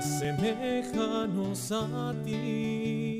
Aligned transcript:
Assemelha-nos 0.00 1.70
a 1.72 2.14
ti. 2.24 3.18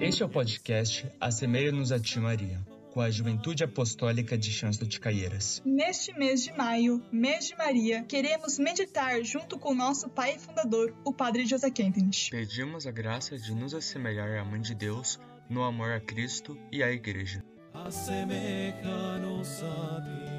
Este 0.00 0.22
é 0.22 0.26
o 0.26 0.28
podcast 0.30 1.06
Assemelha-nos 1.20 1.92
a 1.92 2.00
Ti, 2.00 2.18
Maria, 2.18 2.58
com 2.94 3.02
a 3.02 3.10
Juventude 3.10 3.62
Apostólica 3.62 4.38
de 4.38 4.50
Chãos 4.50 4.78
de 4.78 4.98
Caieiras. 4.98 5.60
Neste 5.66 6.18
mês 6.18 6.44
de 6.44 6.56
maio, 6.56 7.04
mês 7.12 7.48
de 7.48 7.56
Maria, 7.58 8.04
queremos 8.04 8.58
meditar 8.58 9.22
junto 9.22 9.58
com 9.58 9.74
nosso 9.74 10.08
pai 10.08 10.36
e 10.36 10.38
fundador, 10.38 10.96
o 11.04 11.12
Padre 11.12 11.44
José 11.44 11.70
Kentenich. 11.70 12.30
Pedimos 12.30 12.86
a 12.86 12.90
graça 12.90 13.36
de 13.36 13.54
nos 13.54 13.74
assemelhar 13.74 14.38
à 14.38 14.44
Mãe 14.46 14.62
de 14.62 14.74
Deus 14.74 15.20
no 15.50 15.62
amor 15.62 15.90
a 15.90 16.00
Cristo 16.00 16.56
e 16.72 16.82
à 16.82 16.90
Igreja. 16.90 17.44
Assemelha-nos 17.74 19.62
a 19.62 20.00
ti. 20.00 20.37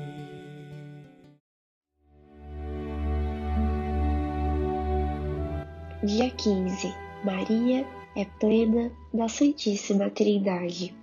Dia 6.01 6.29
15. 6.29 6.95
Maria 7.25 7.85
é 8.15 8.23
plena 8.23 8.89
da 9.13 9.27
Santíssima 9.27 10.09
Trindade. 10.09 10.95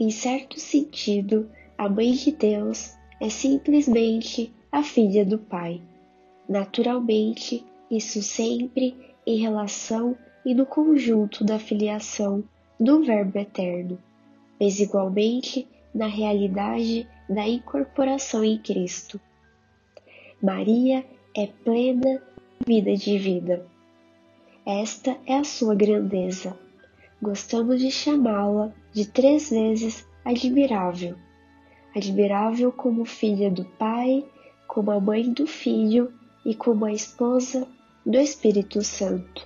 Em 0.00 0.10
certo 0.10 0.58
sentido, 0.58 1.48
a 1.78 1.88
Mãe 1.88 2.10
de 2.10 2.32
Deus 2.32 2.96
é 3.20 3.28
simplesmente 3.28 4.52
a 4.72 4.82
filha 4.82 5.24
do 5.24 5.38
Pai. 5.38 5.80
Naturalmente, 6.48 7.64
isso 7.88 8.20
sempre 8.20 8.96
em 9.24 9.38
relação 9.38 10.16
e 10.44 10.56
no 10.56 10.66
conjunto 10.66 11.44
da 11.44 11.60
filiação 11.60 12.42
do 12.80 13.04
Verbo 13.04 13.38
Eterno, 13.38 13.96
mas 14.60 14.80
igualmente 14.80 15.68
na 15.94 16.08
realidade 16.08 17.08
da 17.28 17.46
incorporação 17.46 18.42
em 18.42 18.58
Cristo. 18.58 19.20
Maria 20.42 21.06
é 21.36 21.46
plena 21.46 22.20
vida 22.66 22.96
de 22.96 23.16
vida. 23.16 23.70
Esta 24.72 25.18
é 25.26 25.34
a 25.34 25.42
sua 25.42 25.74
grandeza. 25.74 26.56
Gostamos 27.20 27.80
de 27.80 27.90
chamá-la 27.90 28.72
de 28.92 29.04
três 29.04 29.50
vezes 29.50 30.06
admirável. 30.24 31.16
Admirável 31.92 32.70
como 32.70 33.04
filha 33.04 33.50
do 33.50 33.64
Pai, 33.64 34.24
como 34.68 34.92
a 34.92 35.00
mãe 35.00 35.32
do 35.32 35.44
Filho 35.44 36.12
e 36.46 36.54
como 36.54 36.84
a 36.84 36.92
esposa 36.92 37.66
do 38.06 38.16
Espírito 38.16 38.80
Santo. 38.80 39.44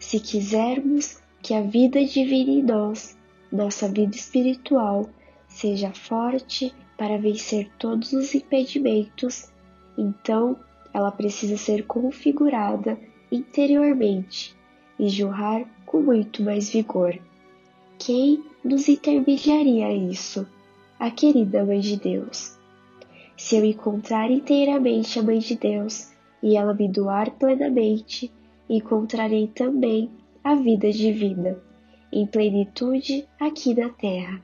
Se 0.00 0.18
quisermos 0.18 1.22
que 1.40 1.54
a 1.54 1.62
vida 1.62 2.04
divina 2.04 2.50
em 2.50 2.62
nós, 2.64 3.16
nossa 3.52 3.86
vida 3.86 4.16
espiritual, 4.16 5.08
seja 5.46 5.92
forte 5.92 6.74
para 6.98 7.18
vencer 7.18 7.70
todos 7.78 8.12
os 8.12 8.34
impedimentos, 8.34 9.48
então 9.96 10.58
ela 10.92 11.12
precisa 11.12 11.56
ser 11.56 11.86
configurada 11.86 12.98
interiormente 13.30 14.56
e 14.98 15.08
jorrar 15.08 15.64
com 15.86 16.00
muito 16.00 16.42
mais 16.42 16.70
vigor. 16.70 17.18
Quem 17.98 18.42
nos 18.64 18.88
intermediaria 18.88 19.92
isso? 19.92 20.46
A 20.98 21.10
querida 21.10 21.64
Mãe 21.64 21.80
de 21.80 21.96
Deus. 21.96 22.58
Se 23.36 23.56
eu 23.56 23.64
encontrar 23.64 24.30
inteiramente 24.30 25.18
a 25.18 25.22
Mãe 25.22 25.38
de 25.38 25.56
Deus 25.56 26.10
e 26.42 26.56
ela 26.56 26.74
me 26.74 26.88
doar 26.88 27.30
plenamente, 27.32 28.30
encontrarei 28.68 29.46
também 29.48 30.10
a 30.44 30.54
vida 30.54 30.90
divina, 30.92 31.58
em 32.12 32.26
plenitude 32.26 33.26
aqui 33.38 33.74
na 33.74 33.88
terra, 33.88 34.42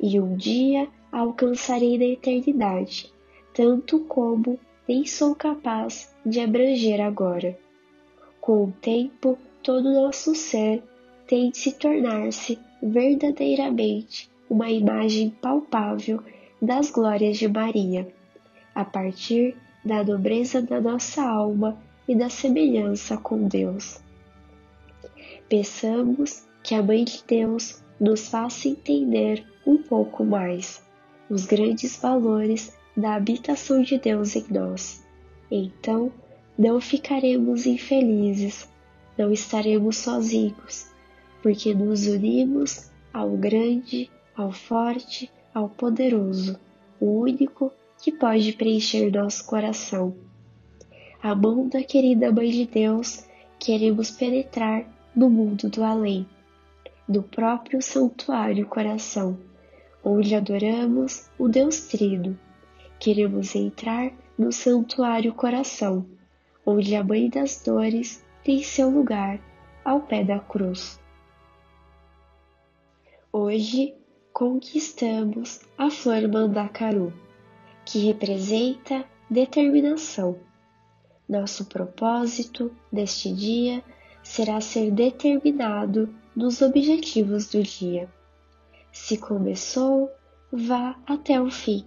e 0.00 0.20
um 0.20 0.36
dia 0.36 0.88
alcançarei 1.10 1.96
na 1.98 2.04
eternidade, 2.04 3.12
tanto 3.54 4.00
como 4.00 4.58
nem 4.86 5.06
sou 5.06 5.34
capaz 5.34 6.14
de 6.24 6.40
abranger 6.40 7.00
agora. 7.00 7.58
Com 8.44 8.64
o 8.64 8.72
tempo, 8.72 9.38
todo 9.62 9.88
o 9.88 10.02
nosso 10.02 10.34
ser 10.34 10.82
tem 11.26 11.50
de 11.50 11.56
se 11.56 11.72
tornar-se 11.72 12.58
verdadeiramente 12.82 14.30
uma 14.50 14.70
imagem 14.70 15.30
palpável 15.30 16.22
das 16.60 16.90
glórias 16.90 17.38
de 17.38 17.48
Maria, 17.48 18.06
a 18.74 18.84
partir 18.84 19.56
da 19.82 20.04
nobreza 20.04 20.60
da 20.60 20.78
nossa 20.78 21.22
alma 21.22 21.82
e 22.06 22.14
da 22.14 22.28
semelhança 22.28 23.16
com 23.16 23.48
Deus. 23.48 23.98
Peçamos 25.48 26.46
que 26.62 26.74
a 26.74 26.82
Mãe 26.82 27.02
de 27.02 27.24
Deus 27.26 27.82
nos 27.98 28.28
faça 28.28 28.68
entender 28.68 29.42
um 29.66 29.78
pouco 29.78 30.22
mais 30.22 30.82
os 31.30 31.46
grandes 31.46 31.96
valores 31.96 32.76
da 32.94 33.14
habitação 33.14 33.80
de 33.80 33.96
Deus 33.96 34.36
em 34.36 34.44
nós. 34.50 35.02
Então, 35.50 36.12
não 36.56 36.80
ficaremos 36.80 37.66
infelizes, 37.66 38.68
não 39.18 39.32
estaremos 39.32 39.98
sozinhos, 39.98 40.88
porque 41.42 41.74
nos 41.74 42.06
unimos 42.06 42.90
ao 43.12 43.30
grande, 43.30 44.08
ao 44.36 44.52
forte, 44.52 45.30
ao 45.52 45.68
poderoso, 45.68 46.58
o 47.00 47.20
único 47.20 47.72
que 48.00 48.12
pode 48.12 48.52
preencher 48.52 49.10
nosso 49.10 49.44
coração. 49.46 50.14
A 51.20 51.34
mão 51.34 51.68
da 51.68 51.82
querida 51.82 52.30
Mãe 52.30 52.50
de 52.50 52.66
Deus, 52.66 53.24
queremos 53.58 54.10
penetrar 54.10 54.84
no 55.14 55.28
mundo 55.28 55.68
do 55.68 55.82
além, 55.82 56.26
no 57.08 57.22
próprio 57.22 57.82
santuário 57.82 58.66
coração, 58.66 59.38
onde 60.04 60.34
adoramos 60.34 61.28
o 61.38 61.48
Deus 61.48 61.80
Trino. 61.80 62.38
Queremos 63.00 63.54
entrar 63.54 64.12
no 64.38 64.52
santuário 64.52 65.32
coração 65.32 66.06
onde 66.66 66.94
a 66.94 67.04
Mãe 67.04 67.28
das 67.28 67.62
Dores 67.64 68.24
tem 68.42 68.62
seu 68.62 68.90
lugar 68.90 69.40
ao 69.84 70.00
pé 70.00 70.24
da 70.24 70.38
cruz. 70.38 71.00
Hoje 73.32 73.94
conquistamos 74.32 75.60
a 75.76 75.90
flor 75.90 76.28
mandacaru, 76.28 77.12
que 77.84 78.06
representa 78.06 79.04
determinação. 79.28 80.38
Nosso 81.28 81.66
propósito 81.66 82.70
deste 82.92 83.32
dia 83.32 83.82
será 84.22 84.60
ser 84.60 84.90
determinado 84.90 86.14
nos 86.34 86.62
objetivos 86.62 87.48
do 87.50 87.62
dia. 87.62 88.08
Se 88.92 89.16
começou, 89.16 90.10
vá 90.52 90.96
até 91.06 91.40
o 91.40 91.50
fim. 91.50 91.84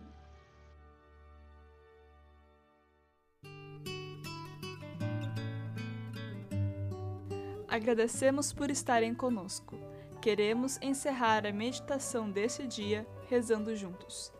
Agradecemos 7.77 8.51
por 8.51 8.71
estarem 8.71 9.13
conosco. 9.13 9.77
Queremos 10.19 10.79
encerrar 10.81 11.45
a 11.45 11.53
meditação 11.53 12.27
desse 12.27 12.65
dia 12.65 13.05
rezando 13.29 13.75
juntos. 13.75 14.33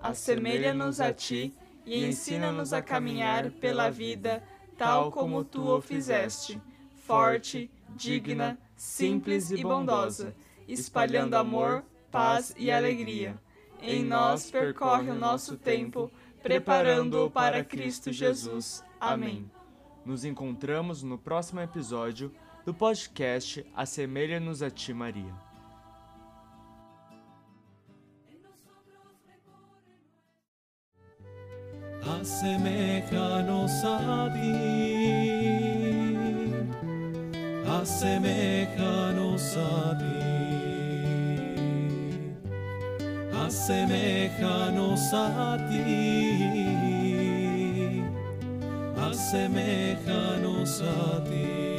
Assemelha-nos 0.00 1.00
a 1.00 1.12
ti 1.12 1.52
e 1.84 2.06
ensina-nos 2.06 2.72
a 2.72 2.80
caminhar 2.80 3.50
pela 3.50 3.90
vida 3.90 4.40
tal 4.78 5.10
como 5.10 5.42
tu 5.42 5.62
o 5.62 5.80
fizeste, 5.80 6.62
forte, 6.94 7.68
digna, 7.88 8.56
simples 8.76 9.50
e 9.50 9.64
bondosa, 9.64 10.32
espalhando 10.68 11.34
amor, 11.34 11.84
paz 12.12 12.54
e 12.56 12.70
alegria. 12.70 13.36
Em 13.82 14.04
nós 14.04 14.48
percorre 14.48 15.10
o 15.10 15.18
nosso 15.18 15.56
tempo, 15.56 16.08
preparando-o 16.40 17.28
para 17.28 17.64
Cristo 17.64 18.12
Jesus. 18.12 18.84
Amém. 19.00 19.50
Nos 20.04 20.24
encontramos 20.24 21.02
no 21.02 21.18
próximo 21.18 21.60
episódio 21.60 22.32
do 22.66 22.74
podcast 22.74 23.64
Assemelha-nos 23.76 24.60
a 24.60 24.68
Ti, 24.68 24.92
Maria. 24.92 25.32
Assemelha-nos 32.20 33.84
a 33.84 34.30
ti. 34.34 34.52
Assemelha-nos 37.80 39.56
a 39.56 39.94
ti. 40.00 40.16
Assemelha-nos 43.46 45.14
a 45.14 45.56
ti. 45.68 45.84
Assemelha-nos 49.08 50.82
a 50.82 51.20
ti. 51.28 51.75